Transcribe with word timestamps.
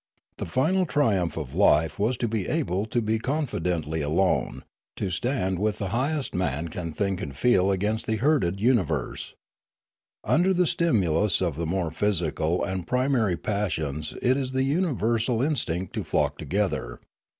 The 0.39 0.47
final 0.47 0.87
triumph 0.87 1.37
of 1.37 1.53
life 1.53 1.99
was 1.99 2.17
to 2.17 2.27
be 2.27 2.47
able 2.47 2.87
to 2.87 3.03
be 3.03 3.19
confidently 3.19 4.01
alone, 4.01 4.63
to 4.95 5.11
stand 5.11 5.59
with 5.59 5.77
the 5.77 5.89
highest 5.89 6.33
man 6.33 6.69
35 6.69 6.73
36 6.73 6.73
Limanora 6.73 6.81
can 6.85 6.93
think 6.93 7.21
and 7.21 7.37
feel 7.37 7.71
against 7.71 8.07
the 8.07 8.15
herded 8.15 8.59
universe. 8.59 9.35
Under 10.23 10.55
the 10.55 10.65
stimulus 10.65 11.39
of 11.39 11.55
the 11.55 11.67
more 11.67 11.91
physical 11.91 12.63
and 12.63 12.87
primary 12.87 13.37
passions 13.37 14.17
it 14.23 14.37
is 14.37 14.53
the 14.53 14.63
universal 14.63 15.39
instinct 15.39 15.93
to 15.93 16.03
flock 16.03 16.39
together. 16.39 16.99